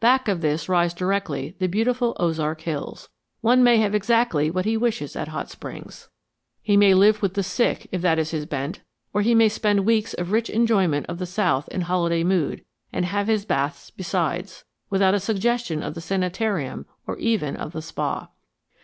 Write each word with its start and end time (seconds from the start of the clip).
Back 0.00 0.26
of 0.26 0.40
this 0.40 0.68
rise 0.68 0.92
directly 0.92 1.54
the 1.60 1.68
beautiful 1.68 2.16
Ozark 2.18 2.62
hills. 2.62 3.10
One 3.42 3.62
may 3.62 3.76
have 3.76 3.94
exactly 3.94 4.50
what 4.50 4.64
he 4.64 4.76
wishes 4.76 5.14
at 5.14 5.28
Hot 5.28 5.50
Springs. 5.50 6.08
He 6.60 6.76
may 6.76 6.94
live 6.94 7.22
with 7.22 7.34
the 7.34 7.44
sick 7.44 7.86
if 7.92 8.02
that 8.02 8.18
is 8.18 8.32
his 8.32 8.44
bent, 8.44 8.80
or 9.14 9.22
he 9.22 9.36
may 9.36 9.48
spend 9.48 9.86
weeks 9.86 10.14
of 10.14 10.32
rich 10.32 10.50
enjoyment 10.50 11.06
of 11.06 11.18
the 11.18 11.26
South 11.26 11.68
in 11.68 11.82
holiday 11.82 12.24
mood, 12.24 12.64
and 12.92 13.04
have 13.04 13.28
his 13.28 13.44
baths 13.44 13.92
besides, 13.92 14.64
without 14.90 15.14
a 15.14 15.20
suggestion 15.20 15.80
of 15.84 15.94
the 15.94 16.00
sanitarium 16.00 16.84
or 17.06 17.16
even 17.18 17.54
of 17.54 17.70
the 17.70 17.80
spa. 17.82 18.26